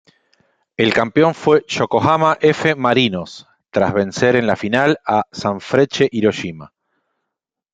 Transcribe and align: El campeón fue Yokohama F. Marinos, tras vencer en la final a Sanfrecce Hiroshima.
El 0.77 0.95
campeón 0.95 1.35
fue 1.35 1.63
Yokohama 1.67 2.35
F. 2.41 2.73
Marinos, 2.73 3.47
tras 3.69 3.93
vencer 3.93 4.35
en 4.35 4.47
la 4.47 4.55
final 4.55 4.97
a 5.05 5.25
Sanfrecce 5.31 6.09
Hiroshima. 6.11 6.73